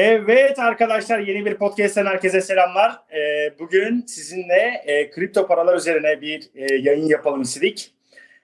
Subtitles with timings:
[0.00, 2.92] Evet arkadaşlar yeni bir podcast'ten herkese selamlar.
[3.12, 7.94] Ee, bugün sizinle e, kripto paralar üzerine bir e, yayın yapalım istedik.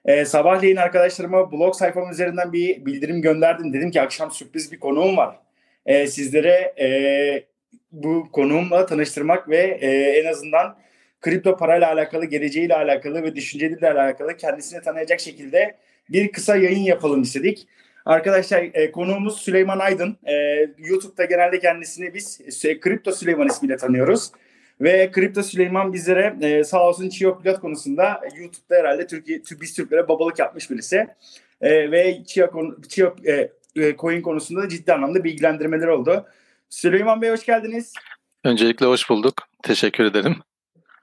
[0.05, 3.73] E, sabahleyin arkadaşlarıma blog sayfam üzerinden bir bildirim gönderdim.
[3.73, 5.35] Dedim ki akşam sürpriz bir konuğum var.
[5.85, 6.87] E, sizlere e,
[7.91, 10.77] bu konuğumla tanıştırmak ve e, en azından
[11.21, 15.75] kripto parayla alakalı, geleceğiyle alakalı ve düşünceleriyle alakalı kendisini tanıyacak şekilde
[16.09, 17.67] bir kısa yayın yapalım istedik.
[18.05, 20.17] Arkadaşlar e, konuğumuz Süleyman Aydın.
[20.23, 20.33] E,
[20.77, 24.31] YouTube'da genelde kendisini biz e, Kripto Süleyman ismiyle tanıyoruz.
[24.81, 30.07] Ve Kripto Süleyman bizlere e, sağ olsun Chia Pilot konusunda YouTube'da herhalde Türkiye, biz Türklere
[30.07, 31.07] babalık yapmış birisi.
[31.61, 32.49] E, ve Chia
[33.25, 36.25] e, e, coin konusunda da ciddi anlamda bilgilendirmeler oldu.
[36.69, 37.93] Süleyman Bey hoş geldiniz.
[38.43, 39.33] Öncelikle hoş bulduk.
[39.63, 40.35] Teşekkür ederim.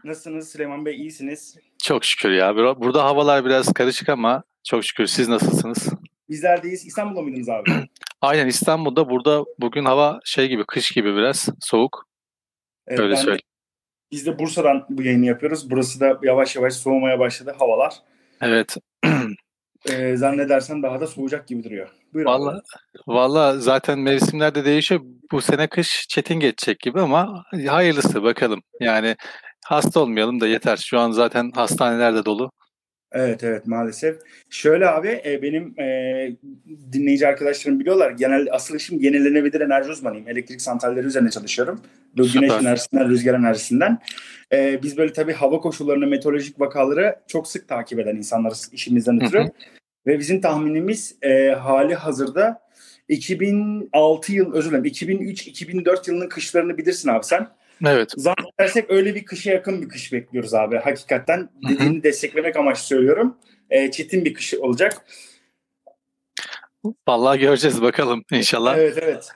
[0.05, 0.97] Nasılsınız Süleyman Bey?
[0.97, 1.57] İyisiniz?
[1.83, 2.57] Çok şükür ya.
[2.57, 5.07] Burada havalar biraz karışık ama çok şükür.
[5.07, 5.89] Siz nasılsınız?
[6.33, 6.87] Bizlerdeyiz.
[6.87, 7.71] İstanbul'da mıydınız abi?
[8.21, 9.11] Aynen İstanbul'da.
[9.11, 12.07] Burada bugün hava şey gibi, kış gibi biraz soğuk.
[12.87, 13.39] Evet, Öyle söyle.
[14.13, 15.71] Biz de Bursa'dan bu yayını yapıyoruz.
[15.71, 17.95] Burası da yavaş yavaş soğumaya başladı havalar.
[18.41, 18.77] Evet.
[19.91, 21.89] ee, zannedersen daha da soğuyacak gibi duruyor.
[22.15, 22.63] Buyur valla,
[23.07, 25.01] valla zaten mevsimler de değişiyor.
[25.33, 28.63] Bu sene kış çetin geçecek gibi ama hayırlısı bakalım.
[28.81, 29.17] Yani
[29.65, 30.77] hasta olmayalım da yeter.
[30.77, 32.51] Şu an zaten hastaneler de dolu.
[33.13, 34.17] Evet evet maalesef.
[34.51, 36.37] Şöyle abi e, benim e,
[36.93, 38.11] dinleyici arkadaşlarım biliyorlar.
[38.11, 40.29] Genel asıl işim yenilenebilir enerji uzmanıyım.
[40.29, 41.81] Elektrik santralleri üzerine çalışıyorum.
[42.17, 43.99] Bu güneş enerjisinden, rüzgar enerjisinden.
[44.53, 49.39] E, biz böyle tabii hava koşullarını, meteorolojik vakaları çok sık takip eden insanlarız işimizden ötürü.
[49.39, 49.51] Hı hı.
[50.07, 52.63] Ve bizim tahminimiz e, hali hazırda
[53.09, 57.49] 2006 yıl özür dilerim 2003-2004 yılının kışlarını bilirsin abi sen.
[57.87, 58.15] Evet.
[58.17, 60.77] Zannedersek öyle bir kışa yakın bir kış bekliyoruz abi.
[60.77, 62.03] Hakikaten dediğini Hı-hı.
[62.03, 63.37] desteklemek amaçlı söylüyorum.
[63.71, 65.05] E, çetin bir kış olacak.
[67.09, 68.77] Vallahi göreceğiz bakalım inşallah.
[68.77, 69.29] Evet evet.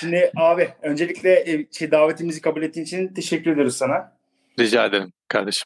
[0.00, 4.12] Şimdi abi öncelikle e, şey, davetimizi kabul ettiğin için teşekkür ediyoruz sana.
[4.58, 5.64] Rica ederim kardeşim.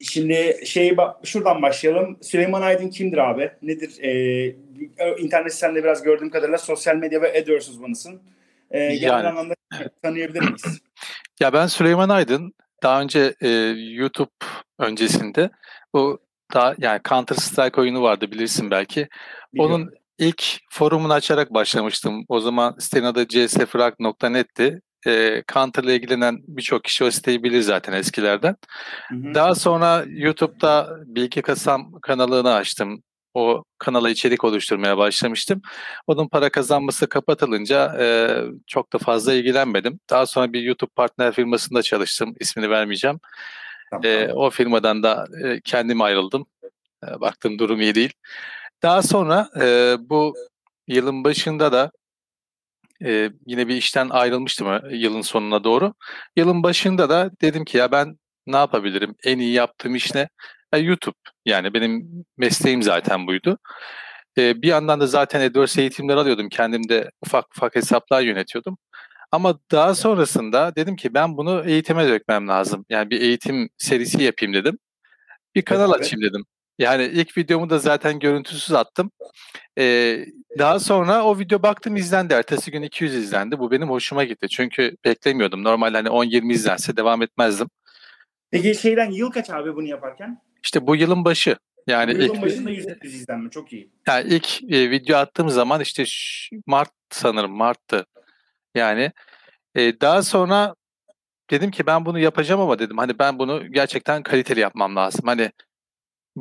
[0.00, 2.18] Şimdi şey şuradan başlayalım.
[2.22, 3.50] Süleyman Aydın kimdir abi?
[3.62, 3.98] Nedir?
[4.02, 4.56] Ee,
[5.18, 8.22] internet sitende biraz gördüğüm kadarıyla sosyal medya ve AdWords uzmanısın.
[8.70, 9.54] Ee, yani, genel anlamda
[10.02, 10.80] tanıyabilir miyiz?
[11.40, 12.52] Ya ben Süleyman Aydın.
[12.82, 14.30] Daha önce e, YouTube
[14.78, 15.50] öncesinde
[15.94, 16.18] bu
[16.54, 19.08] daha yani Counter Strike oyunu vardı bilirsin belki.
[19.54, 19.74] Biliyorum.
[19.74, 22.24] Onun ilk forumunu açarak başlamıştım.
[22.28, 24.80] O zaman sitenin adı csfrag.net'ti.
[25.06, 28.56] E, Counter ile ilgilenen birçok kişi o siteyi bilir zaten eskilerden.
[29.08, 29.34] Hı hı.
[29.34, 33.02] Daha sonra YouTube'da Bilgi Kasam kanalını açtım
[33.34, 35.62] o kanala içerik oluşturmaya başlamıştım.
[36.06, 38.06] Onun para kazanması kapatılınca e,
[38.66, 40.00] çok da fazla ilgilenmedim.
[40.10, 42.34] Daha sonra bir YouTube partner firmasında çalıştım.
[42.40, 43.20] İsmini vermeyeceğim.
[43.90, 44.04] Tamam.
[44.04, 46.46] E, o firmadan da e, kendim ayrıldım.
[47.08, 48.12] E, baktım durum iyi değil.
[48.82, 50.34] Daha sonra e, bu
[50.88, 51.90] yılın başında da
[53.04, 55.94] e, yine bir işten ayrılmıştım yılın sonuna doğru.
[56.36, 59.14] Yılın başında da dedim ki ya ben ne yapabilirim?
[59.24, 60.28] En iyi yaptığım iş ne?
[60.78, 61.16] YouTube.
[61.46, 63.58] Yani benim mesleğim zaten buydu.
[64.38, 66.48] Ee, bir yandan da zaten AdWords eğitimler alıyordum.
[66.48, 68.78] Kendim de ufak ufak hesaplar yönetiyordum.
[69.32, 72.84] Ama daha sonrasında dedim ki ben bunu eğitime dökmem lazım.
[72.88, 74.78] Yani bir eğitim serisi yapayım dedim.
[75.54, 76.00] Bir kanal evet.
[76.00, 76.44] açayım dedim.
[76.78, 79.10] Yani ilk videomu da zaten görüntüsüz attım.
[79.78, 80.26] Ee,
[80.58, 82.34] daha sonra o video baktım izlendi.
[82.34, 83.58] Ertesi gün 200 izlendi.
[83.58, 84.48] Bu benim hoşuma gitti.
[84.48, 85.64] Çünkü beklemiyordum.
[85.64, 87.68] Normalde hani 10-20 izlense devam etmezdim.
[88.50, 90.42] Peki şeyden yıl kaç abi bunu yaparken?
[90.64, 91.56] İşte bu yılın başı.
[91.86, 93.90] Yani bu yılın ilk, başında 100 izlenme çok iyi.
[94.08, 96.04] Yani ilk e, video attığım zaman işte
[96.66, 98.06] Mart sanırım Mart'tı.
[98.74, 99.12] Yani
[99.74, 100.74] e, daha sonra
[101.50, 105.20] dedim ki ben bunu yapacağım ama dedim hani ben bunu gerçekten kaliteli yapmam lazım.
[105.26, 105.50] Hani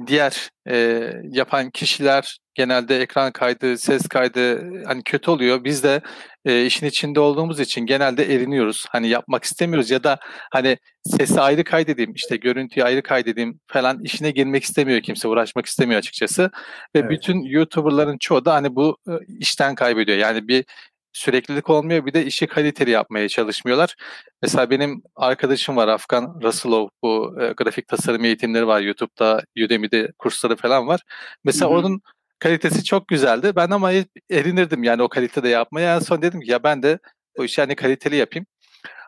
[0.08, 5.64] diğer e, yapan kişiler genelde ekran kaydı, ses kaydı hani kötü oluyor.
[5.64, 6.02] Biz de
[6.46, 8.86] e, işin içinde olduğumuz için genelde eriniyoruz.
[8.90, 10.18] Hani yapmak istemiyoruz ya da
[10.52, 16.00] hani sesi ayrı kaydedeyim, işte görüntüyü ayrı kaydedeyim falan işine girmek istemiyor kimse, uğraşmak istemiyor
[16.00, 16.52] açıkçası.
[16.96, 17.12] Ve evet.
[17.12, 18.98] bütün YouTuber'ların çoğu da hani bu
[19.40, 20.18] işten kaybediyor.
[20.18, 20.66] Yani bir
[21.14, 22.06] süreklilik olmuyor.
[22.06, 23.96] Bir de işi kaliteli yapmaya çalışmıyorlar.
[24.42, 30.56] Mesela benim arkadaşım var Afgan Rasulov bu e, grafik tasarım eğitimleri var YouTube'da, Udemy'de kursları
[30.56, 31.02] falan var.
[31.44, 31.80] Mesela Hı-hı.
[31.80, 32.02] onun
[32.40, 33.54] kalitesi çok güzeldi.
[33.56, 33.92] Ben ama
[34.32, 35.96] erinirdim yani o kalitede yapmaya.
[35.96, 37.00] En son dedim ki ya ben de
[37.38, 38.46] bu işi hani kaliteli yapayım.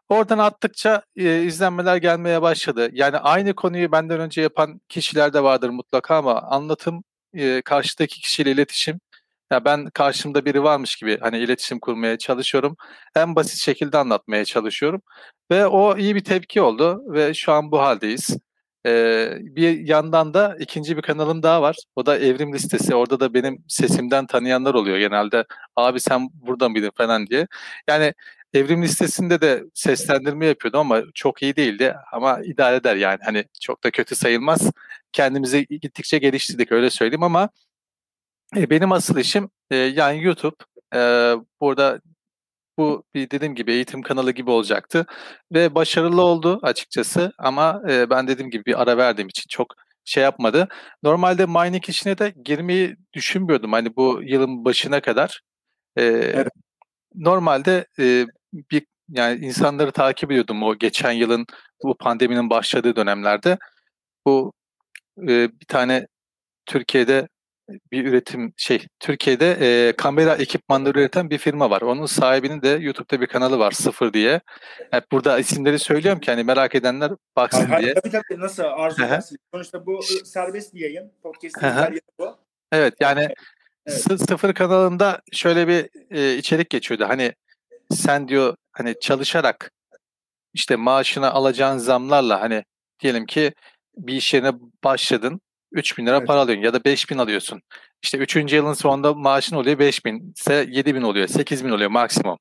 [0.09, 2.89] Oradan attıkça e, izlenmeler gelmeye başladı.
[2.93, 8.51] Yani aynı konuyu benden önce yapan kişiler de vardır mutlaka ama anlatım, e, karşıdaki kişiyle
[8.51, 8.99] iletişim
[9.51, 12.77] ya ben karşımda biri varmış gibi hani iletişim kurmaya çalışıyorum.
[13.15, 15.01] En basit şekilde anlatmaya çalışıyorum.
[15.51, 18.37] Ve o iyi bir tepki oldu ve şu an bu haldeyiz.
[18.85, 21.75] Ee, bir yandan da ikinci bir kanalım daha var.
[21.95, 22.95] O da Evrim Listesi.
[22.95, 25.45] Orada da benim sesimden tanıyanlar oluyor genelde.
[25.75, 27.47] Abi sen burada mıydın falan diye.
[27.87, 28.13] Yani
[28.53, 33.83] Evrim listesinde de seslendirme yapıyordum ama çok iyi değildi ama idare eder yani hani çok
[33.83, 34.71] da kötü sayılmaz.
[35.11, 37.49] Kendimizi gittikçe geliştirdik öyle söyleyeyim ama
[38.57, 40.55] e, benim asıl işim e, yani YouTube.
[40.95, 40.99] E,
[41.61, 42.01] burada
[42.81, 45.05] bu bir dediğim gibi eğitim kanalı gibi olacaktı
[45.53, 49.67] ve başarılı oldu açıkçası ama e, ben dediğim gibi bir ara verdiğim için çok
[50.05, 50.67] şey yapmadı.
[51.03, 55.41] Normalde mining işine de girmeyi düşünmüyordum hani bu yılın başına kadar.
[55.97, 56.47] E, evet.
[57.15, 61.45] Normalde e, bir yani insanları takip ediyordum o geçen yılın
[61.83, 63.57] bu pandeminin başladığı dönemlerde.
[64.27, 64.53] Bu
[65.23, 65.27] e,
[65.61, 66.07] bir tane
[66.65, 67.27] Türkiye'de
[67.91, 71.81] bir üretim şey Türkiye'de e, kamera ekipmanları üreten bir firma var.
[71.81, 74.41] Onun sahibinin de YouTube'da bir kanalı var Sıfır diye.
[74.93, 77.93] Yani burada isimleri söylüyorum ki hani merak edenler baksın hayır, diye.
[77.93, 79.37] Tabii tabii nasıl arzu edersin.
[79.53, 81.11] Sonuçta bu serbest bir yayın.
[81.23, 82.37] Podcast'in bu.
[82.71, 83.27] Evet yani
[83.85, 84.21] evet.
[84.27, 87.05] Sıfır kanalında şöyle bir e, içerik geçiyordu.
[87.07, 87.33] Hani
[87.91, 89.71] sen diyor hani çalışarak
[90.53, 92.63] işte maaşına alacağın zamlarla hani
[92.99, 93.53] diyelim ki
[93.97, 94.51] bir iş yerine
[94.83, 95.41] başladın
[95.71, 96.27] 3 bin lira evet.
[96.27, 97.61] para alıyorsun ya da 5 bin alıyorsun.
[98.03, 98.53] İşte 3.
[98.53, 102.37] yılın sonunda maaşın oluyor 5 bin ise 7 bin oluyor 8 bin oluyor maksimum.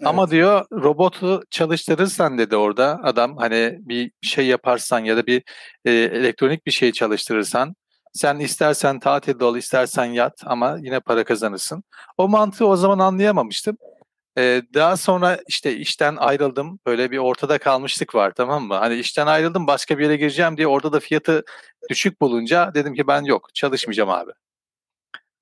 [0.00, 0.08] Evet.
[0.08, 5.42] Ama diyor robotu çalıştırırsan dedi orada adam hani bir şey yaparsan ya da bir
[5.84, 7.74] e, elektronik bir şey çalıştırırsan
[8.12, 11.84] sen istersen tatilde ol istersen yat ama yine para kazanırsın.
[12.18, 13.76] O mantığı o zaman anlayamamıştım.
[14.38, 16.78] Ee, daha sonra işte işten ayrıldım.
[16.86, 18.74] Böyle bir ortada kalmışlık var tamam mı?
[18.74, 21.44] Hani işten ayrıldım başka bir yere gireceğim diye orada da fiyatı
[21.90, 24.32] düşük bulunca dedim ki ben yok çalışmayacağım abi.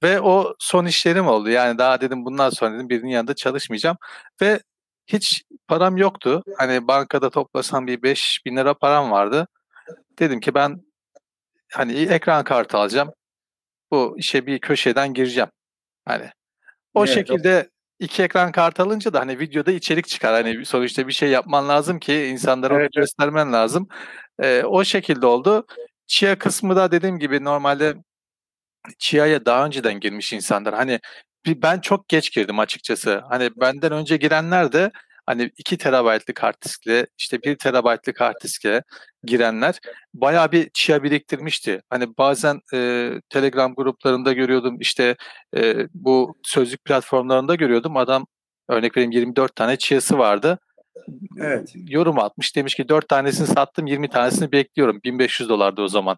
[0.02, 1.50] Ve o son işlerim oldu.
[1.50, 3.96] Yani daha dedim bundan sonra dedim birinin yanında çalışmayacağım.
[4.42, 4.60] Ve
[5.06, 6.42] hiç param yoktu.
[6.58, 9.48] Hani bankada toplasam bir 5 bin lira param vardı.
[10.18, 10.80] Dedim ki ben
[11.72, 13.12] hani ekran kartı alacağım.
[13.90, 15.50] Bu işe bir köşeden gireceğim.
[16.04, 16.30] Hani
[16.94, 17.70] o evet, şekilde
[18.02, 20.32] iki ekran kart alınca da hani videoda içerik çıkar.
[20.32, 22.92] Hani sonuçta bir şey yapman lazım ki insanlara evet.
[22.92, 23.88] göstermen lazım.
[24.42, 25.66] Ee, o şekilde oldu.
[26.06, 27.94] Chia kısmı da dediğim gibi normalde
[28.98, 30.74] Chia'ya daha önceden girmiş insanlar.
[30.74, 31.00] Hani
[31.46, 33.22] ben çok geç girdim açıkçası.
[33.28, 34.90] Hani benden önce girenler de
[35.32, 38.82] hani 2 terabaytlık hard diskle işte 1 terabaytlık hard diskle
[39.24, 39.78] girenler
[40.14, 41.82] bayağı bir chia biriktirmişti.
[41.90, 45.16] Hani bazen e, Telegram gruplarında görüyordum işte
[45.56, 48.26] e, bu sözlük platformlarında görüyordum adam
[48.68, 50.58] örnek vereyim 24 tane chia'sı vardı.
[51.40, 51.72] Evet.
[51.88, 55.00] Yorum atmış demiş ki 4 tanesini sattım 20 tanesini bekliyorum.
[55.04, 56.16] 1500 dolardı o zaman.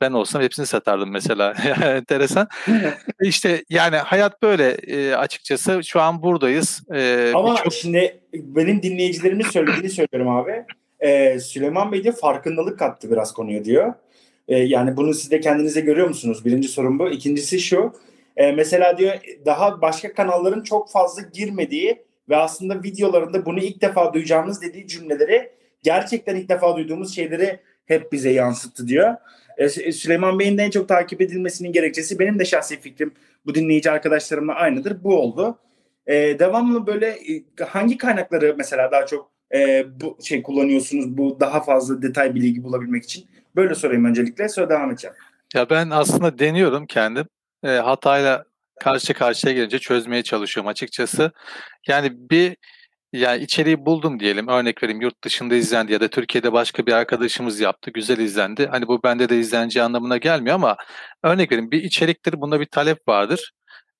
[0.00, 1.54] Ben olsam hepsini satardım mesela.
[1.82, 2.48] Enteresan.
[3.22, 5.84] İşte yani hayat böyle e, açıkçası.
[5.84, 6.82] Şu an buradayız.
[6.94, 7.72] E, Ama çok...
[7.72, 10.64] şimdi benim dinleyicilerimin söylediğini söylüyorum abi.
[11.00, 13.94] E, Süleyman Bey de farkındalık kattı biraz konuya diyor.
[14.48, 16.44] E, yani bunu siz de kendinize görüyor musunuz?
[16.44, 17.08] Birinci sorun bu.
[17.08, 17.92] İkincisi şu.
[18.36, 19.14] E, mesela diyor
[19.46, 25.52] daha başka kanalların çok fazla girmediği ve aslında videolarında bunu ilk defa duyacağımız dediği cümleleri
[25.82, 29.14] gerçekten ilk defa duyduğumuz şeyleri hep bize yansıttı diyor.
[29.58, 33.12] E, Süleyman Bey'in de en çok takip edilmesinin gerekçesi benim de şahsi fikrim
[33.46, 35.04] bu dinleyici arkadaşlarımla aynıdır.
[35.04, 35.58] Bu oldu.
[36.06, 41.60] E, devamlı böyle e, hangi kaynakları mesela daha çok e, bu şey kullanıyorsunuz bu daha
[41.60, 43.26] fazla detay bilgi bulabilmek için?
[43.56, 45.16] Böyle sorayım öncelikle sonra devam edeceğim.
[45.54, 47.26] Ya ben aslında deniyorum kendim.
[47.64, 48.44] E, hatayla
[48.80, 51.32] karşı karşıya gelince çözmeye çalışıyorum açıkçası.
[51.88, 52.56] Yani bir
[53.12, 54.48] yani içeriği buldum diyelim.
[54.48, 57.90] Örnek vereyim yurt dışında izlendi ya da Türkiye'de başka bir arkadaşımız yaptı.
[57.90, 58.66] Güzel izlendi.
[58.66, 60.76] Hani bu bende de izleneceği anlamına gelmiyor ama
[61.22, 62.40] örnek vereyim bir içeriktir.
[62.40, 63.52] Bunda bir talep vardır.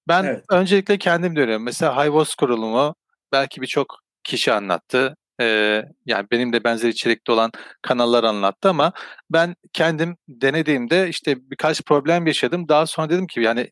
[0.09, 0.45] Ben evet.
[0.50, 1.64] öncelikle kendim dönüyorum.
[1.64, 2.95] Mesela Hayvos kurulumu
[3.33, 5.16] belki birçok kişi anlattı.
[5.40, 7.50] Ee, yani benim de benzer içerikte olan
[7.83, 8.92] kanallar anlattı ama
[9.30, 12.68] ben kendim denediğimde işte birkaç problem yaşadım.
[12.68, 13.71] Daha sonra dedim ki yani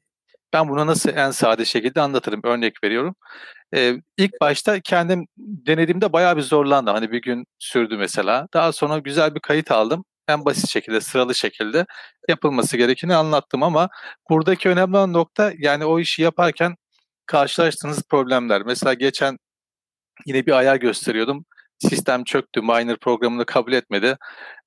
[0.54, 2.40] ben bunu nasıl en sade şekilde anlatırım?
[2.44, 3.14] Örnek veriyorum.
[3.74, 6.94] Ee, ilk başta kendim denediğimde bayağı bir zorlandım.
[6.94, 8.48] Hani bir gün sürdü mesela.
[8.54, 10.04] Daha sonra güzel bir kayıt aldım.
[10.28, 11.86] En basit şekilde, sıralı şekilde
[12.28, 13.88] yapılması gerekeni anlattım ama
[14.30, 16.76] buradaki önemli olan nokta yani o işi yaparken
[17.26, 18.62] karşılaştığınız problemler.
[18.66, 19.38] Mesela geçen
[20.26, 21.44] yine bir ayar gösteriyordum.
[21.78, 24.16] Sistem çöktü, miner programını kabul etmedi.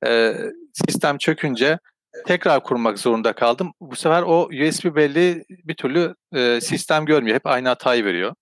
[0.06, 0.34] Ee,
[0.74, 1.80] sistem çökünce
[2.26, 3.74] tekrar kurmak zorunda kaldım.
[3.82, 7.36] Bu sefer o USB belli bir türlü e, sistem görmüyor.
[7.36, 8.36] Hep aynı hatayı veriyor.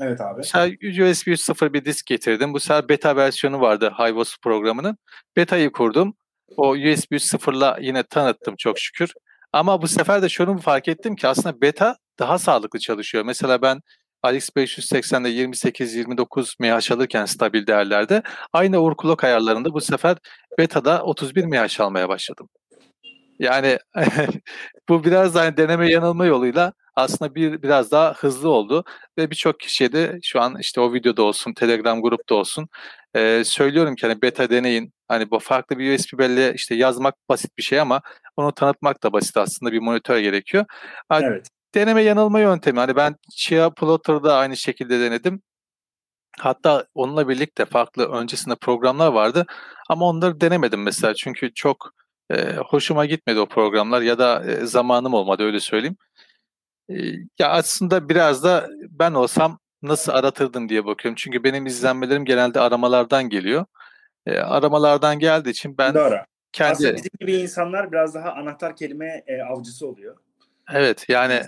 [0.00, 0.36] Evet abi.
[0.36, 2.54] Mesela USB 3.0 bir disk getirdim.
[2.54, 4.96] Bu sefer beta versiyonu vardı HiVos programının.
[5.36, 6.14] Beta'yı kurdum.
[6.56, 9.12] O USB 3.0'la yine tanıttım çok şükür.
[9.52, 13.24] Ama bu sefer de şunu fark ettim ki aslında beta daha sağlıklı çalışıyor.
[13.24, 13.80] Mesela ben
[14.24, 20.16] RX580'de 28-29 mAh alırken stabil değerlerde aynı overclock ayarlarında bu sefer
[20.58, 22.48] beta'da 31 mAh almaya başladım.
[23.40, 23.78] Yani
[24.88, 28.84] bu biraz da hani deneme yanılma yoluyla aslında bir biraz daha hızlı oldu
[29.18, 32.68] ve birçok kişiye de şu an işte o videoda olsun, Telegram grupta olsun
[33.16, 34.92] e, söylüyorum ki hani beta deneyin.
[35.08, 38.00] Hani bu farklı bir USB belleğe işte yazmak basit bir şey ama
[38.36, 40.64] onu tanıtmak da basit aslında bir monitör gerekiyor.
[41.12, 41.46] Evet.
[41.74, 42.78] Deneme yanılma yöntemi.
[42.78, 45.42] Hani ben Chia Plotter'da aynı şekilde denedim.
[46.38, 49.46] Hatta onunla birlikte farklı öncesinde programlar vardı
[49.88, 51.90] ama onları denemedim mesela çünkü çok
[52.30, 55.96] e, hoşuma gitmedi o programlar ya da e, zamanım olmadı öyle söyleyeyim.
[56.90, 56.94] E,
[57.38, 61.16] ya aslında biraz da ben olsam nasıl aratırdım diye bakıyorum.
[61.18, 63.64] Çünkü benim izlenmelerim genelde aramalardan geliyor.
[64.26, 66.16] E, aramalardan geldiği için ben Doğru.
[66.52, 66.72] kendi...
[66.72, 70.16] Aslında bizim gibi insanlar biraz daha anahtar kelime e, avcısı oluyor.
[70.72, 71.42] Evet yani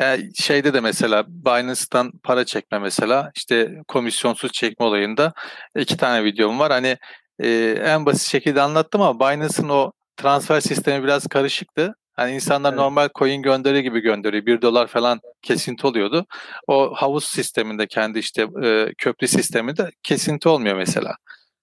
[0.00, 5.32] e, şeyde de mesela Binance'dan para çekme mesela işte komisyonsuz çekme olayında
[5.76, 6.72] iki tane videom var.
[6.72, 6.98] Hani
[7.38, 7.48] e,
[7.84, 11.94] en basit şekilde anlattım ama Binance'ın o transfer sistemi biraz karışıktı.
[12.12, 12.80] Hani insanlar evet.
[12.80, 14.46] normal coin gönderi gibi gönderiyor.
[14.46, 16.26] Bir dolar falan kesinti oluyordu.
[16.66, 21.16] O havuz sisteminde kendi işte e, köprü sisteminde kesinti olmuyor mesela.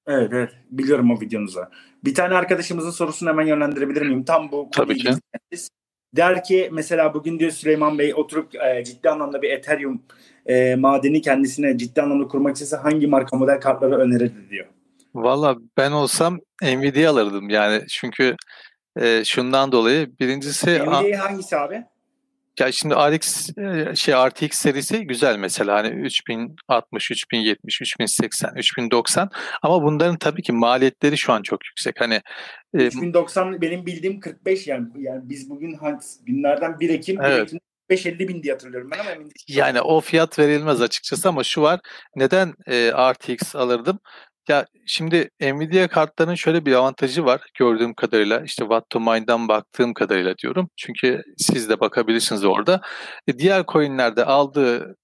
[0.07, 1.61] Evet evet biliyorum o videonuzu.
[2.03, 4.23] Bir tane arkadaşımızın sorusunu hemen yönlendirebilir miyim?
[4.23, 5.09] Tam bu Tabii ki.
[6.15, 10.01] Der ki mesela bugün diyor Süleyman Bey oturup e, ciddi anlamda bir Ethereum
[10.45, 14.65] e, madeni kendisine ciddi anlamda kurmak istese hangi marka model kartları önerirdi diyor.
[15.13, 18.35] Valla ben olsam Nvidia alırdım yani çünkü
[18.99, 21.83] e, şundan dolayı birincisi Nvidia hangisi abi?
[22.59, 23.49] Ya şimdi RX
[23.95, 29.29] şey RTX serisi güzel mesela hani 3060, 3070, 3080, 3090
[29.61, 32.01] ama bunların tabii ki maliyetleri şu an çok yüksek.
[32.01, 32.21] Hani
[32.73, 35.77] 3090 e, benim bildiğim 45 yani yani biz bugün
[36.23, 37.37] günlerden 1 Ekim, evet.
[37.37, 37.59] 1 Ekim
[37.91, 39.35] 5-50 bin diye hatırlıyorum ben ama emin değilim.
[39.47, 41.79] Yani o fiyat verilmez açıkçası ama şu var.
[42.15, 43.99] Neden e, RTX alırdım?
[44.49, 48.41] Ya şimdi Nvidia kartlarının şöyle bir avantajı var gördüğüm kadarıyla.
[48.41, 50.69] işte Watt to Mine'dan baktığım kadarıyla diyorum.
[50.77, 52.81] Çünkü siz de bakabilirsiniz orada.
[53.27, 54.95] E, diğer coinlerde aldığı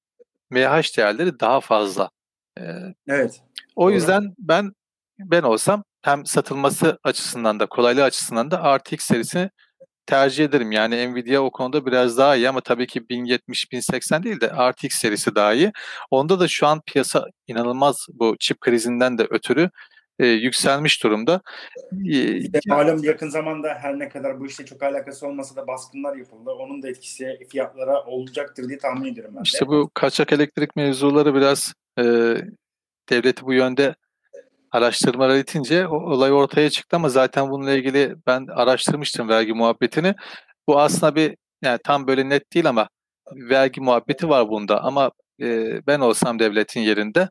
[0.50, 2.10] MH değerleri daha fazla.
[2.60, 2.64] Ee,
[3.08, 3.42] evet.
[3.76, 3.94] O doğru.
[3.94, 4.72] yüzden ben
[5.20, 9.50] ben olsam hem satılması açısından da kolaylığı açısından da RTX serisini
[10.08, 10.72] tercih ederim.
[10.72, 14.96] Yani Nvidia o konuda biraz daha iyi ama tabii ki 1070, 1080 değil de RTX
[14.96, 15.72] serisi daha iyi.
[16.12, 19.70] Onda da şu an piyasa inanılmaz bu çip krizinden de ötürü
[20.20, 21.42] e, yükselmiş durumda.
[22.04, 26.52] İşte malum yakın zamanda her ne kadar bu işte çok alakası olmasa da baskınlar yapıldı.
[26.52, 29.44] Onun da etkisi fiyatlara olacaktır diye tahmin ediyorum ben de.
[29.46, 32.04] İşte bu kaçak elektrik mevzuları biraz e,
[33.10, 33.96] devleti bu yönde
[34.72, 40.16] araştırmalar itince olay ortaya çıktı ama zaten bununla ilgili ben araştırmıştım vergi muhabbetini.
[40.68, 42.90] Bu aslında bir yani tam böyle net değil ama
[43.36, 47.30] vergi muhabbeti var bunda ama e, ben olsam devletin yerinde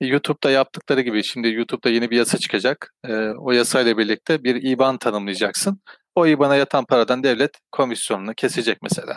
[0.00, 2.94] YouTube'da yaptıkları gibi şimdi YouTube'da yeni bir yasa çıkacak.
[3.04, 5.80] E, o yasayla birlikte bir IBAN tanımlayacaksın.
[6.14, 9.16] O IBAN'a yatan paradan devlet komisyonunu kesecek mesela.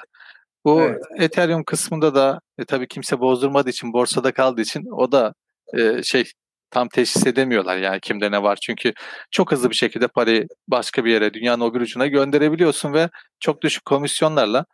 [0.65, 1.01] Bu evet.
[1.19, 5.33] Ethereum kısmında da e, tabii kimse bozdurmadığı için borsada kaldığı için o da
[5.77, 6.23] e, şey
[6.71, 8.57] tam teşhis edemiyorlar yani kimde ne var.
[8.61, 8.93] Çünkü
[9.31, 13.09] çok hızlı bir şekilde parayı başka bir yere, dünyanın o bir ucuna gönderebiliyorsun ve
[13.39, 14.65] çok düşük komisyonlarla.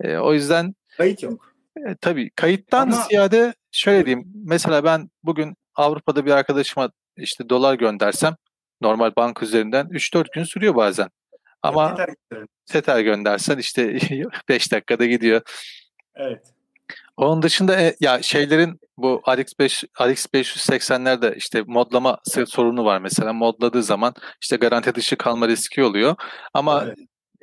[0.00, 1.52] E, o yüzden kayıt yok.
[1.76, 3.02] E, tabii kayıttan Ama...
[3.02, 4.32] ziyade şöyle diyeyim.
[4.44, 8.36] Mesela ben bugün Avrupa'da bir arkadaşıma işte dolar göndersem
[8.80, 11.08] normal bank üzerinden 3-4 gün sürüyor bazen.
[11.62, 11.96] Ama
[12.66, 13.98] Tether göndersen işte
[14.48, 15.42] 5 dakikada gidiyor.
[16.14, 16.55] Evet.
[17.16, 23.32] Onun dışında e, ya şeylerin bu RX 5 RX 580'lerde işte modlama sorunu var mesela.
[23.32, 26.14] Modladığı zaman işte garanti dışı kalma riski oluyor.
[26.54, 26.98] Ama evet.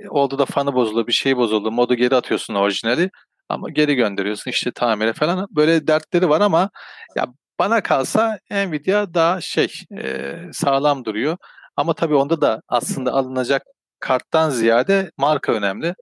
[0.10, 1.72] oldu da fanı bozuldu, bir şey bozuldu.
[1.72, 3.10] Modu geri atıyorsun orijinali
[3.50, 5.48] ama geri gönderiyorsun işte tamire falan.
[5.52, 6.70] Böyle dertleri var ama
[7.16, 7.26] ya
[7.60, 11.38] bana kalsa Nvidia daha şey e, sağlam duruyor.
[11.76, 13.64] Ama tabii onda da aslında alınacak
[14.00, 15.96] karttan ziyade marka önemli.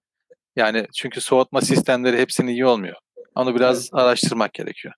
[0.55, 2.95] Yani çünkü soğutma sistemleri hepsinin iyi olmuyor.
[3.35, 3.93] Onu biraz evet.
[3.93, 4.93] araştırmak gerekiyor.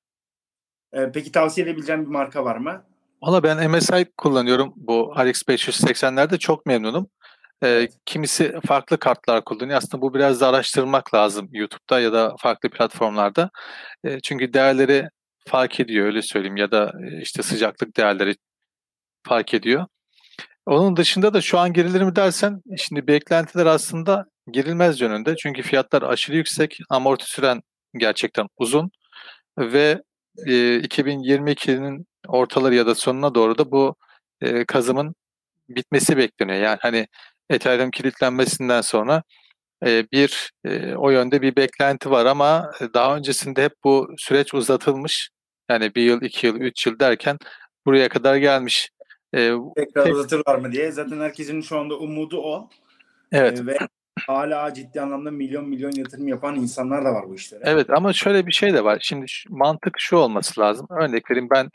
[0.93, 2.83] Ee, peki tavsiye edebileceğim bir marka var mı?
[3.21, 4.73] Valla ben MSI kullanıyorum.
[4.75, 7.09] Bu RX 580'lerde çok memnunum.
[7.63, 9.77] Ee, kimisi farklı kartlar kullanıyor.
[9.77, 13.49] Aslında bu biraz da araştırmak lazım YouTube'da ya da farklı platformlarda.
[14.03, 15.09] Ee, çünkü değerleri
[15.47, 18.35] fark ediyor öyle söyleyeyim ya da e, işte sıcaklık değerleri
[19.27, 19.85] fark ediyor.
[20.65, 25.35] Onun dışında da şu an girilir mi dersen şimdi beklentiler aslında girilmez yönünde.
[25.35, 27.61] Çünkü fiyatlar aşırı yüksek, amorti süren
[27.97, 28.91] gerçekten uzun
[29.57, 30.01] ve
[30.47, 33.95] e, 2022'nin ortaları ya da sonuna doğru da bu
[34.41, 35.15] e, kazımın
[35.69, 36.57] bitmesi bekleniyor.
[36.57, 37.07] Yani hani
[37.49, 39.23] Ethereum kilitlenmesinden sonra
[39.85, 45.29] e, bir e, o yönde bir beklenti var ama daha öncesinde hep bu süreç uzatılmış.
[45.69, 47.37] Yani bir yıl, iki yıl, üç yıl derken
[47.85, 48.89] buraya kadar gelmiş.
[49.33, 50.13] E, Tekrar tek...
[50.13, 50.91] uzatırlar mı diye.
[50.91, 52.69] Zaten herkesin şu anda umudu o.
[53.31, 53.59] Evet.
[53.59, 53.77] E, ve
[54.27, 57.61] hala ciddi anlamda milyon milyon yatırım yapan insanlar da var bu işlere.
[57.65, 58.97] Evet ama şöyle bir şey de var.
[59.01, 60.87] Şimdi şu, mantık şu olması lazım.
[60.89, 61.69] Örnek vereyim ben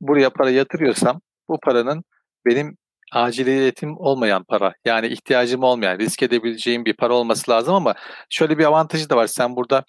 [0.00, 2.04] buraya para yatırıyorsam bu paranın
[2.46, 2.76] benim
[3.12, 4.74] aciliyetim olmayan para.
[4.84, 7.94] Yani ihtiyacım olmayan, risk edebileceğim bir para olması lazım ama
[8.30, 9.26] şöyle bir avantajı da var.
[9.26, 9.84] Sen burada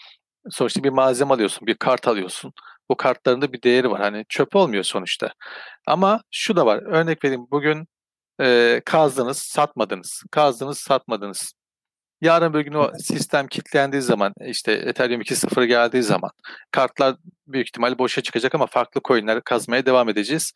[0.50, 2.54] sonuçta bir malzeme alıyorsun, bir kart alıyorsun.
[2.90, 4.02] Bu kartların da bir değeri var.
[4.02, 5.34] Hani çöp olmuyor sonuçta.
[5.88, 6.78] Ama şu da var.
[6.78, 7.88] Örnek vereyim bugün
[8.42, 10.24] e, kazdınız, satmadınız.
[10.32, 11.54] Kazdınız, satmadınız.
[12.22, 16.32] Yarın bir gün o sistem kilitlendiği zaman işte Ethereum 2.0 geldiği zaman
[16.72, 17.16] kartlar
[17.48, 20.52] büyük ihtimal boşa çıkacak ama farklı coinler kazmaya devam edeceğiz.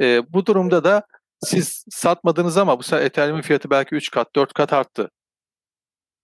[0.00, 1.02] E, bu durumda da
[1.40, 5.10] siz satmadınız ama bu sefer Ethereum'un fiyatı belki 3 kat 4 kat arttı.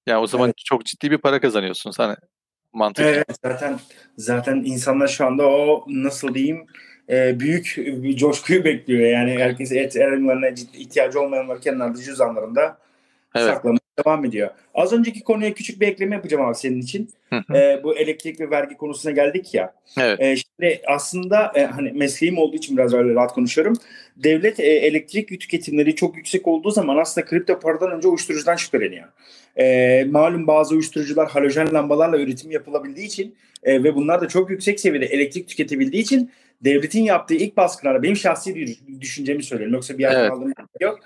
[0.06, 0.58] Yani o zaman evet.
[0.64, 2.16] çok ciddi bir para kazanıyorsunuz hani
[2.72, 3.10] mantıklı.
[3.10, 3.78] Evet zaten
[4.18, 6.66] zaten insanlar şu anda o nasıl diyeyim
[7.08, 9.08] e, büyük bir coşkuyu bekliyor.
[9.10, 12.78] Yani herkes Ethereum'larına ihtiyacı olmayanlar kenarda cüzdanlarında
[13.34, 13.54] evet.
[13.54, 14.50] saklamaya devam ediyor.
[14.74, 17.10] Az önceki konuya küçük bir ekleme yapacağım abi senin için.
[17.54, 19.74] E, bu elektrik ve vergi konusuna geldik ya.
[20.00, 20.20] Evet.
[20.20, 23.74] E, şimdi aslında e, hani mesleğim olduğu için biraz öyle rahat konuşuyorum.
[24.16, 29.08] Devlet e, elektrik tüketimleri çok yüksek olduğu zaman aslında kripto paradan önce uyuşturucudan şüpheleniyor.
[29.56, 34.80] E, malum bazı uyuşturucular halojen lambalarla üretim yapılabildiği için e, ve bunlar da çok yüksek
[34.80, 36.30] seviyede elektrik tüketebildiği için
[36.60, 39.74] devletin yaptığı ilk baskılara benim şahsi bir düşüncemi söylüyorum.
[39.74, 40.32] Yoksa bir yerden evet.
[40.32, 40.98] aldığım yok.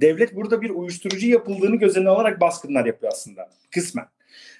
[0.00, 4.06] Devlet burada bir uyuşturucu yapıldığını göz önüne alarak baskınlar yapıyor aslında kısmen.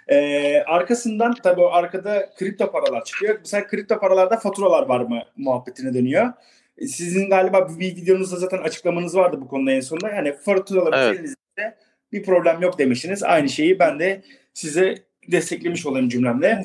[0.09, 3.39] Ee, arkasından tabii o arkada kripto paralar çıkıyor.
[3.39, 6.33] Mesela kripto paralarda faturalar var mı muhabbetine dönüyor.
[6.81, 10.11] Sizin galiba bir videonuzda zaten açıklamanız vardı bu konuda en sonunda.
[10.11, 11.15] Yani faturaların evet.
[11.15, 11.77] elinizde
[12.13, 13.23] bir problem yok demişsiniz.
[13.23, 14.23] Aynı şeyi ben de
[14.55, 14.95] size
[15.31, 16.65] desteklemiş olayım cümlemle.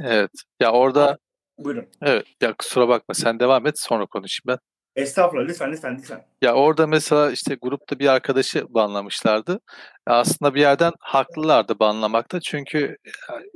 [0.00, 0.30] Evet.
[0.60, 1.18] Ya orada
[1.58, 1.86] Buyurun.
[2.02, 2.26] Evet.
[2.40, 4.58] Ya kusura bakma sen devam et sonra konuşayım ben.
[4.96, 6.24] Estağfurullah lütfen lütfen lütfen.
[6.42, 9.60] Ya orada mesela işte grupta bir arkadaşı banlamışlardı.
[10.06, 12.40] Aslında bir yerden haklılardı banlamakta.
[12.40, 12.96] Çünkü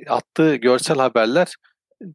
[0.09, 1.55] attığı görsel haberler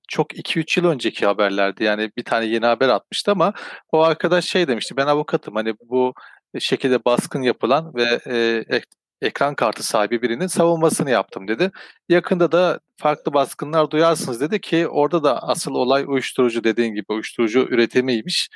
[0.07, 1.83] çok 2-3 yıl önceki haberlerdi.
[1.83, 3.53] Yani bir tane yeni haber atmıştı ama
[3.91, 4.97] o arkadaş şey demişti.
[4.97, 5.55] Ben avukatım.
[5.55, 6.13] Hani bu
[6.59, 8.63] şekilde baskın yapılan ve e,
[9.21, 11.71] ekran kartı sahibi birinin savunmasını yaptım dedi.
[12.09, 17.59] Yakında da farklı baskınlar duyarsınız dedi ki orada da asıl olay uyuşturucu dediğin gibi uyuşturucu
[17.59, 18.49] üretimiymiş.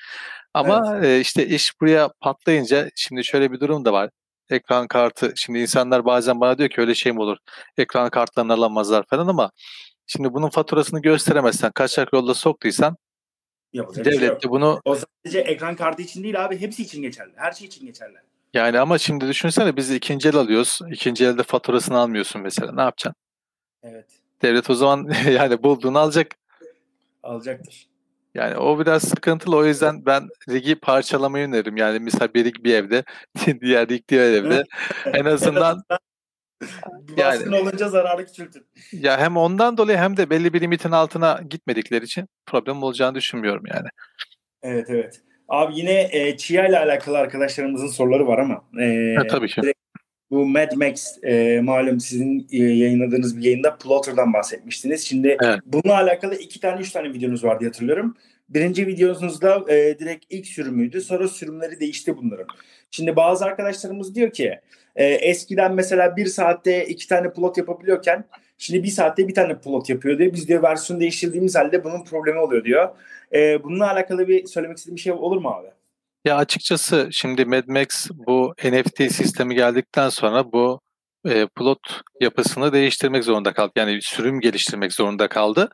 [0.54, 1.06] Ama evet.
[1.06, 4.10] e, işte iş buraya patlayınca şimdi şöyle bir durum da var.
[4.50, 7.38] Ekran kartı şimdi insanlar bazen bana diyor ki öyle şey mi olur?
[7.78, 9.52] Ekran kartlarını alamazlar falan ama
[10.08, 12.98] şimdi bunun faturasını gösteremezsen kaçak yolda soktuysan
[13.74, 17.32] Yapacak devlet şey de bunu o sadece ekran kartı için değil abi hepsi için geçerli.
[17.36, 18.18] Her şey için geçerli.
[18.54, 20.80] Yani ama şimdi düşünsene biz ikinci el alıyoruz.
[20.92, 22.72] İkinci elde faturasını almıyorsun mesela.
[22.72, 23.22] Ne yapacaksın?
[23.84, 24.06] Evet.
[24.42, 26.28] Devlet o zaman yani bulduğunu alacak.
[27.24, 27.90] Alacaktır.
[28.36, 29.58] Yani o biraz sıkıntılı.
[29.58, 31.78] O yüzden ben ligi parçalamayı öneririm.
[31.78, 33.04] Yani mesela bir lig bir evde,
[33.62, 34.64] diğer lig diğer evde.
[35.06, 35.84] en azından
[37.18, 38.68] yani, baskın olunca zararı küçültün.
[38.92, 43.64] Ya hem ondan dolayı hem de belli bir limitin altına gitmedikleri için problem olacağını düşünmüyorum
[43.74, 43.88] yani.
[44.62, 45.22] Evet evet.
[45.50, 48.64] Abi yine e, Chia ile alakalı arkadaşlarımızın soruları var ama.
[48.82, 49.62] E, ha, tabii ki.
[50.32, 55.08] Bu Mad Max e, malum sizin e, yayınladığınız bir yayında Plotter'dan bahsetmiştiniz.
[55.08, 55.60] Şimdi evet.
[55.66, 58.18] bununla alakalı iki tane üç tane videonuz vardı hatırlıyorum.
[58.50, 61.02] Birinci videonuzda e, direkt ilk sürümüydü.
[61.02, 62.48] Sonra sürümleri değişti bunların.
[62.92, 64.60] Şimdi bazı arkadaşlarımız diyor ki
[64.96, 68.26] e, eskiden mesela bir saatte iki tane plot yapabiliyorken
[68.58, 70.34] şimdi bir saatte bir tane plot yapıyor diyor.
[70.34, 72.90] Biz diyor versiyon değiştirdiğimiz halde bunun problemi oluyor diyor.
[73.34, 75.68] E, bununla alakalı bir söylemek istediğim bir şey olur mu abi?
[76.26, 80.80] Ya açıkçası şimdi Mad Max bu NFT sistemi geldikten sonra bu
[81.26, 81.80] e, plot
[82.22, 83.72] yapısını değiştirmek zorunda kaldı.
[83.76, 85.70] Yani sürüm geliştirmek zorunda kaldı.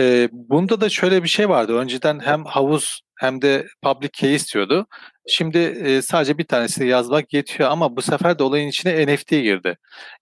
[0.00, 1.76] E, bunda da şöyle bir şey vardı.
[1.76, 4.86] Önceden hem havuz hem de public key istiyordu.
[5.28, 9.76] Şimdi e, sadece bir tanesini yazmak yetiyor ama bu sefer de olayın içine NFT girdi.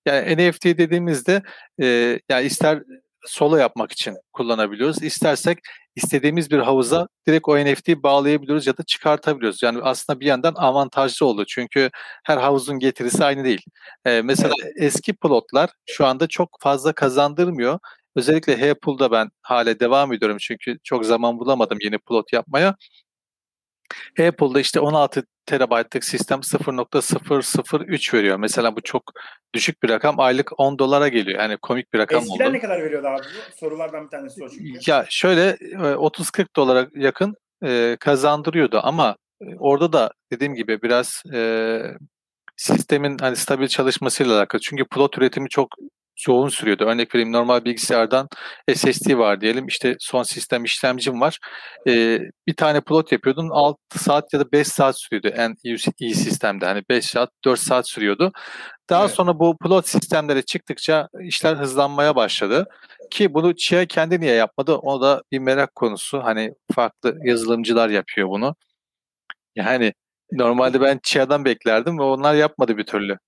[0.07, 1.43] Yani NFT dediğimizde
[1.83, 2.83] e, yani ister
[3.27, 5.03] solo yapmak için kullanabiliyoruz.
[5.03, 5.59] İstersek
[5.97, 9.63] istediğimiz bir havuza direkt o NFT'yi bağlayabiliyoruz ya da çıkartabiliyoruz.
[9.63, 11.45] Yani aslında bir yandan avantajlı oldu.
[11.49, 11.91] Çünkü
[12.25, 13.63] her havuzun getirisi aynı değil.
[14.05, 17.79] Ee, mesela eski plotlar şu anda çok fazla kazandırmıyor.
[18.17, 22.77] Özellikle H-Pool'da ben hala devam ediyorum çünkü çok zaman bulamadım yeni plot yapmaya.
[24.19, 28.37] Apple'da işte 16 terabaytlık sistem 0.003 veriyor.
[28.37, 29.03] Mesela bu çok
[29.55, 30.21] düşük bir rakam.
[30.21, 31.41] Aylık 10 dolara geliyor.
[31.41, 32.43] Yani komik bir rakam Eskiden oldu.
[32.43, 33.23] Eskiden ne kadar veriyordu abi?
[33.61, 34.91] Sorulardan bir tanesi o çünkü.
[34.91, 41.81] Ya şöyle 30-40 dolara yakın e, kazandırıyordu ama e, orada da dediğim gibi biraz e,
[42.57, 44.61] sistemin hani stabil çalışmasıyla alakalı.
[44.61, 45.69] Çünkü plot üretimi çok
[46.29, 46.85] yoğun sürüyordu.
[46.85, 48.29] Örnek vereyim normal bilgisayardan
[48.75, 49.67] SSD var diyelim.
[49.67, 51.39] İşte son sistem işlemcim var.
[51.89, 56.15] Ee, bir tane plot yapıyordun 6 saat ya da 5 saat sürüyordu en iyi, iyi
[56.15, 56.67] sistemde.
[56.67, 58.33] Hani 5 saat 4 saat sürüyordu.
[58.91, 59.15] Daha evet.
[59.15, 62.67] sonra bu plot sistemleri çıktıkça işler hızlanmaya başladı.
[63.11, 64.75] Ki bunu Chia kendi niye yapmadı?
[64.75, 66.23] O da bir merak konusu.
[66.25, 68.55] Hani farklı yazılımcılar yapıyor bunu.
[69.57, 69.93] Yani
[70.33, 73.19] normalde ben Chia'dan beklerdim ve onlar yapmadı bir türlü.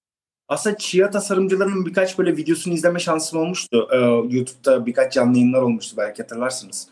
[0.49, 3.89] Aslında Chia tasarımcılarının birkaç böyle videosunu izleme şansım olmuştu.
[3.93, 3.97] Ee,
[4.37, 6.89] YouTube'da birkaç canlı yayınlar olmuştu belki hatırlarsınız.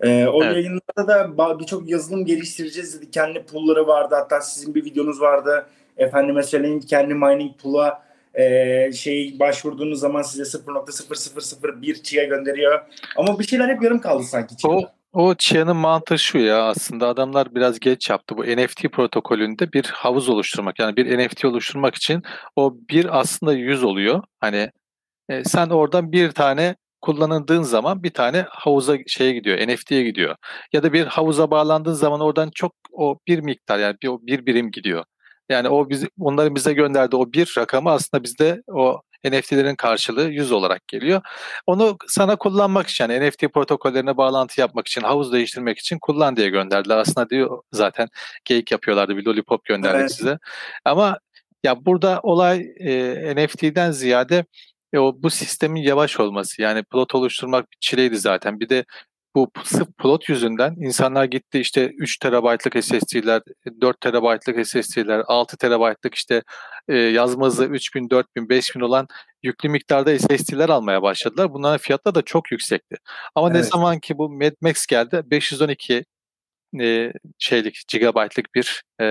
[0.00, 0.56] Ee, o evet.
[0.56, 3.10] yayınlarda da birçok yazılım geliştireceğiz dedi.
[3.10, 4.14] Kendi pool'ları vardı.
[4.14, 5.66] Hatta sizin bir videonuz vardı.
[5.96, 8.02] Efendime söyleyeyim kendi mining pool'a
[8.34, 12.80] e, şey başvurduğunuz zaman size 0.0001 Chia gönderiyor.
[13.16, 14.54] Ama bir şeyler hep yarım kaldı sanki.
[14.68, 14.82] O,
[15.18, 18.36] o Chia'nın mantığı şu ya aslında adamlar biraz geç yaptı.
[18.36, 20.78] Bu NFT protokolünde bir havuz oluşturmak.
[20.78, 22.22] Yani bir NFT oluşturmak için
[22.56, 24.22] o bir aslında yüz oluyor.
[24.40, 24.70] Hani
[25.28, 30.36] e, sen oradan bir tane kullanıldığın zaman bir tane havuza şeye gidiyor, NFT'ye gidiyor.
[30.72, 34.70] Ya da bir havuza bağlandığın zaman oradan çok o bir miktar yani bir, bir birim
[34.70, 35.04] gidiyor.
[35.48, 40.52] Yani o biz onların bize gönderdiği o bir rakamı aslında bizde o NFT'lerin karşılığı 100
[40.52, 41.20] olarak geliyor.
[41.66, 46.48] Onu sana kullanmak için yani NFT protokollerine bağlantı yapmak için, havuz değiştirmek için kullan diye
[46.48, 46.96] gönderdiler.
[46.96, 48.08] Aslında diyor zaten
[48.44, 50.12] geyik yapıyorlardı bir lollipop gönderdik evet.
[50.12, 50.38] size.
[50.84, 51.18] Ama
[51.64, 54.44] ya burada olay e, NFT'den ziyade
[54.92, 56.62] e, o bu sistemin yavaş olması.
[56.62, 58.60] Yani plot oluşturmak bir çileydi zaten.
[58.60, 58.84] Bir de
[59.36, 63.42] bu sırf plot yüzünden insanlar gitti işte 3 terabaytlık SSD'ler,
[63.80, 66.42] 4 terabaytlık SSD'ler, 6 terabaytlık işte
[66.88, 69.06] e, yazma hızı 3000, 4000, 5000 olan
[69.42, 71.52] yüklü miktarda SSD'ler almaya başladılar.
[71.52, 72.96] Bunların fiyatları da çok yüksekti.
[73.34, 73.56] Ama evet.
[73.56, 76.04] ne zaman ki bu Mad Max geldi 512
[76.80, 79.04] e, şeylik gigabaytlık bir e,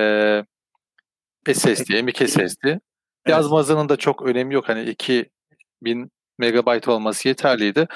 [1.53, 2.65] SSD, M.2 SSD.
[2.65, 2.81] Evet.
[3.27, 4.69] Yazma hızının da çok önemi yok.
[4.69, 7.87] Hani 2000 megabayt olması yeterliydi.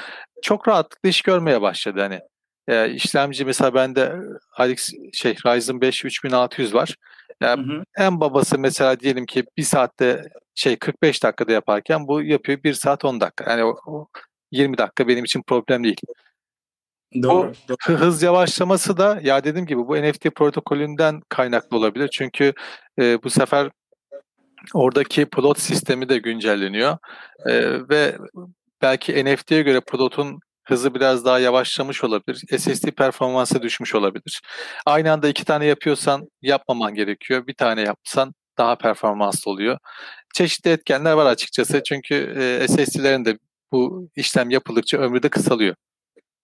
[0.42, 2.20] Çok rahatlıkla iş görmeye başladı hani.
[2.68, 4.16] E, işlemci mesela bende
[4.58, 6.96] Alex şey Ryzen 5 3600 var.
[7.42, 7.84] Yani hı hı.
[7.98, 10.24] En babası mesela diyelim ki bir saatte
[10.56, 13.52] şey 45 dakikada yaparken bu yapıyor 1 saat 10 dakika.
[13.52, 14.08] Yani o, o
[14.52, 15.98] 20 dakika benim için problem değil.
[17.24, 18.00] Doğru, doğru.
[18.00, 22.10] hız yavaşlaması da ya dediğim gibi bu NFT protokolünden kaynaklı olabilir.
[22.14, 22.54] Çünkü
[23.00, 23.70] e, bu sefer
[24.74, 26.98] Oradaki plot sistemi de güncelleniyor
[27.46, 28.18] ee, ve
[28.82, 32.60] belki NFT'ye göre plotun hızı biraz daha yavaşlamış olabilir.
[32.60, 34.42] SSD performansı düşmüş olabilir.
[34.86, 37.48] Aynı anda iki tane yapıyorsan yapmaman gerekiyor.
[37.48, 39.78] Bir tane yapsan daha performanslı oluyor.
[40.34, 41.84] Çeşitli etkenler var açıkçası.
[41.84, 43.38] Çünkü e, SSD'lerin de
[43.72, 45.76] bu işlem yapıldıkça ömrü de kısalıyor.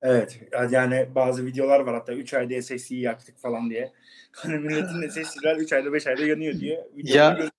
[0.02, 0.40] Evet
[0.72, 3.92] yani bazı videolar var hatta 3 ayda SSD'yi yaktık falan diye.
[4.32, 6.88] Hani milletin SSD'ler 3 ayda 5 ayda yanıyor diye.
[6.96, 7.50] Ya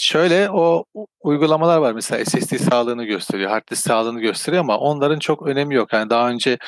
[0.00, 0.84] Şöyle o
[1.20, 5.92] uygulamalar var mesela SSD sağlığını gösteriyor, hard disk sağlığını gösteriyor ama onların çok önemi yok.
[5.92, 6.58] Yani daha önce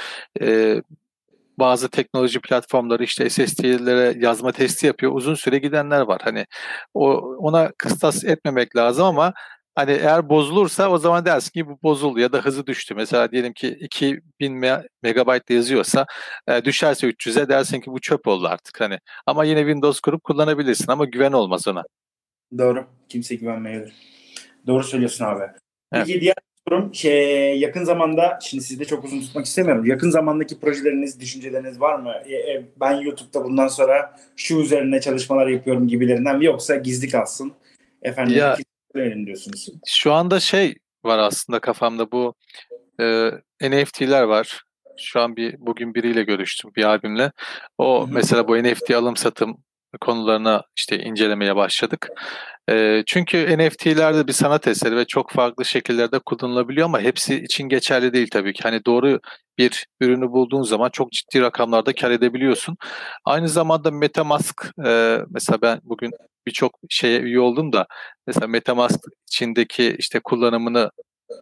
[0.41, 0.77] e,
[1.59, 5.13] bazı teknoloji platformları işte SSD'lere yazma testi yapıyor.
[5.15, 6.21] Uzun süre gidenler var.
[6.25, 6.47] Hani
[6.95, 9.33] o ona kıstas etmemek lazım ama
[9.75, 12.95] hani eğer bozulursa o zaman dersin ki bu bozuldu ya da hızı düştü.
[12.95, 16.07] Mesela diyelim ki 2000 megabayt yazıyorsa
[16.49, 18.99] e, düşerse 300'e dersin ki bu çöp oldu artık hani.
[19.27, 21.83] Ama yine Windows kurup kullanabilirsin ama güven olmaz ona.
[22.59, 22.87] Doğru.
[23.09, 23.93] Kimse güvenmeyebilir.
[24.67, 25.45] Doğru söylüyorsun abi.
[25.91, 26.21] Peki evet.
[26.21, 26.35] diğer
[26.69, 29.87] sorum şey, yakın zamanda şimdi sizi de çok uzun tutmak istemiyorum.
[29.87, 32.13] Yakın zamandaki projeleriniz, düşünceleriniz var mı?
[32.27, 37.53] E, e, ben YouTube'da bundan sonra şu üzerine çalışmalar yapıyorum gibilerinden yoksa gizli kalsın?
[38.03, 38.57] Efendim ya,
[38.95, 39.69] diyorsunuz.
[39.87, 42.35] Şu anda şey var aslında kafamda bu
[43.01, 43.31] e,
[43.63, 44.63] NFT'ler var.
[44.97, 47.33] Şu an bir bugün biriyle görüştüm bir abimle.
[47.79, 48.15] O Hı-hı.
[48.15, 49.59] mesela bu NFT alım satım
[50.01, 52.09] konularına işte incelemeye başladık.
[53.07, 58.29] Çünkü NFT'lerde bir sanat eseri ve çok farklı şekillerde kullanılabiliyor ama hepsi için geçerli değil
[58.33, 58.63] tabii ki.
[58.63, 59.21] Hani doğru
[59.59, 62.77] bir ürünü bulduğun zaman çok ciddi rakamlarda kar edebiliyorsun.
[63.25, 64.67] Aynı zamanda MetaMask
[65.31, 66.11] mesela ben bugün
[66.47, 67.87] birçok şeye üye oldum da
[68.27, 69.01] mesela MetaMask
[69.31, 70.91] içindeki işte kullanımını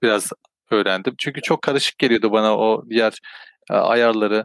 [0.03, 0.31] biraz
[0.71, 1.15] öğrendim.
[1.19, 3.13] Çünkü çok karışık geliyordu bana o diğer
[3.71, 4.45] ayarları.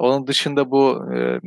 [0.00, 1.40] Onun dışında bu e,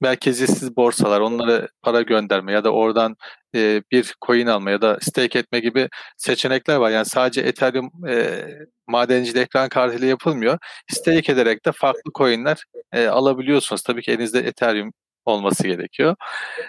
[0.00, 3.16] merkeziyetsiz borsalar, onlara para gönderme ya da oradan
[3.54, 6.90] e, bir coin alma ya da stake etme gibi seçenekler var.
[6.90, 8.44] Yani sadece Ethereum e,
[8.86, 10.58] madenciliği ekran kartıyla yapılmıyor.
[10.90, 13.82] Stake ederek de farklı coinler e, alabiliyorsunuz.
[13.82, 14.92] Tabii ki elinizde Ethereum
[15.24, 16.16] olması gerekiyor.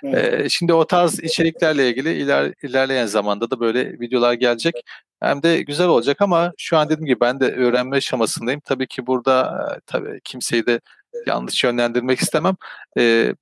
[0.03, 0.41] Evet.
[0.45, 4.75] Ee, şimdi o tarz içeriklerle ilgili iler, ilerleyen zamanda da böyle videolar gelecek.
[5.21, 8.61] Hem de güzel olacak ama şu an dediğim gibi ben de öğrenme aşamasındayım.
[8.65, 10.81] Tabii ki burada tabii kimseyi de
[11.27, 12.55] yanlış yönlendirmek istemem.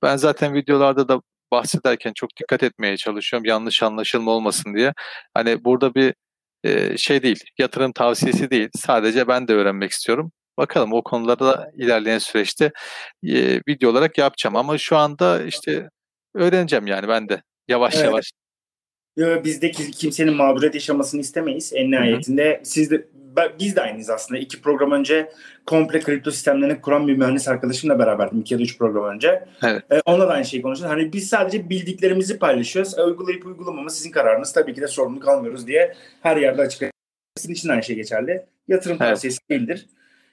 [0.02, 3.46] Ben zaten videolarda da bahsederken çok dikkat etmeye çalışıyorum.
[3.46, 4.94] Yanlış anlaşılma olmasın diye.
[5.34, 6.14] Hani burada bir
[6.64, 8.68] e, şey değil, yatırım tavsiyesi değil.
[8.76, 10.32] Sadece ben de öğrenmek istiyorum.
[10.58, 12.72] Bakalım o konularda da ilerleyen süreçte
[13.24, 14.56] e, video olarak yapacağım.
[14.56, 15.88] Ama şu anda işte
[16.34, 18.04] öğreneceğim yani ben de yavaş evet.
[18.04, 18.32] yavaş.
[19.18, 22.54] Biz de kimsenin mağduriyet yaşamasını istemeyiz en nihayetinde.
[22.54, 22.60] Hı hı.
[22.62, 23.06] Siz de
[23.58, 24.40] biz de aynıyız aslında.
[24.40, 25.32] İki program önce
[25.66, 28.40] komple kripto sistemlerini kuran bir mühendis arkadaşımla beraberdim.
[28.40, 29.44] iki ya da üç program önce.
[29.62, 29.82] Evet.
[29.90, 30.88] Ee, onunla da aynı şeyi konuştuk.
[30.88, 32.98] Hani biz sadece bildiklerimizi paylaşıyoruz.
[32.98, 34.52] E, uygulayıp uygulamamız sizin kararınız.
[34.52, 36.90] Tabii ki de sorumluluk almıyoruz diye her yerde açık.
[37.36, 38.42] Sizin için aynı şey geçerli.
[38.68, 39.10] Yatırım evet.
[39.10, 39.86] tavsiyesi değildir.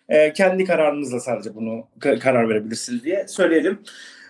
[0.09, 1.87] Ee, kendi kararınızla sadece bunu
[2.19, 3.79] karar verebilirsiniz diye söyleyelim.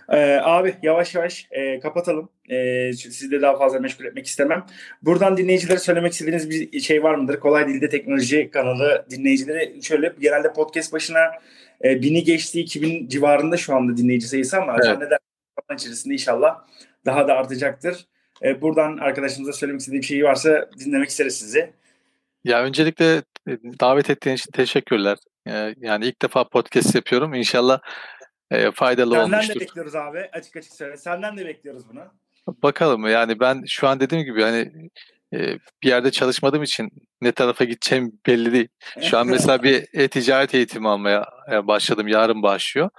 [0.09, 2.29] Ee, abi yavaş yavaş e, kapatalım.
[2.49, 4.65] E, sizi de daha fazla meşgul etmek istemem.
[5.01, 7.39] Buradan dinleyicilere söylemek istediğiniz bir şey var mıdır?
[7.39, 11.19] Kolay Dilde Teknoloji kanalı dinleyicilere şöyle genelde podcast başına
[11.83, 14.85] e, bini geçtiği 2000 civarında şu anda dinleyici sayısı ama evet.
[14.85, 15.17] zanneder
[15.73, 16.59] içerisinde inşallah
[17.05, 18.05] daha da artacaktır.
[18.43, 21.73] E, buradan arkadaşımıza söylemek istediği bir şey varsa dinlemek isteriz sizi.
[22.43, 23.15] Ya öncelikle
[23.47, 25.17] e, davet ettiğiniz için teşekkürler.
[25.47, 27.33] E, yani ilk defa podcast yapıyorum.
[27.33, 27.79] İnşallah
[28.51, 29.41] e, faydalı Senden olmuştur.
[29.41, 30.29] Senden de bekliyoruz abi.
[30.33, 30.97] Açık açık söyle.
[30.97, 32.01] Senden de bekliyoruz bunu.
[32.63, 34.71] Bakalım yani ben şu an dediğim gibi hani
[35.33, 36.89] e, bir yerde çalışmadığım için
[37.21, 38.67] ne tarafa gideceğim belli değil.
[39.01, 42.07] Şu an mesela bir e-ticaret eğitimi almaya e, başladım.
[42.07, 42.89] Yarın başlıyor.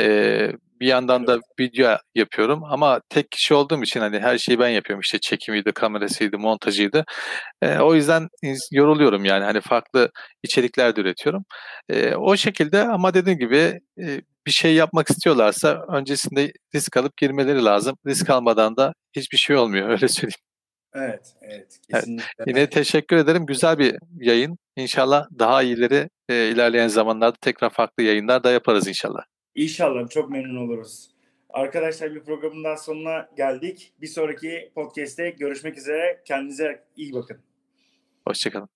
[0.00, 4.68] E, bir yandan da video yapıyorum ama tek kişi olduğum için hani her şeyi ben
[4.68, 5.00] yapıyorum.
[5.00, 7.04] İşte çekimiydi, kamerasıydı, montajıydı.
[7.62, 8.28] E, o yüzden
[8.72, 10.10] yoruluyorum yani hani farklı
[10.42, 11.44] içerikler de üretiyorum.
[11.88, 17.64] E, o şekilde ama dediğim gibi e, bir şey yapmak istiyorlarsa öncesinde risk alıp girmeleri
[17.64, 17.96] lazım.
[18.06, 20.38] Risk almadan da hiçbir şey olmuyor öyle söyleyeyim.
[20.94, 21.78] Evet, evet.
[21.90, 22.24] Kesinlikle.
[22.38, 22.48] Evet.
[22.48, 23.46] Yine teşekkür ederim.
[23.46, 24.58] Güzel bir yayın.
[24.76, 29.22] İnşallah daha iyileri e, ilerleyen zamanlarda tekrar farklı yayınlar da yaparız inşallah.
[29.54, 31.10] İnşallah çok memnun oluruz.
[31.50, 33.92] Arkadaşlar bir programın daha sonuna geldik.
[34.00, 36.22] Bir sonraki podcast'te görüşmek üzere.
[36.24, 37.38] Kendinize iyi bakın.
[38.26, 38.68] Hoşçakalın.